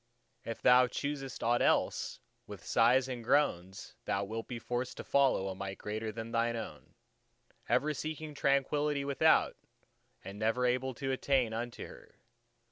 [0.43, 5.47] If thou choosest aught else, with sighs and groans thou wilt be forced to follow
[5.47, 6.95] a Might greater than thine own,
[7.69, 9.57] ever seeking Tranquillity without,
[10.25, 12.15] and never able to attain unto her.